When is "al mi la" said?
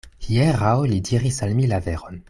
1.49-1.81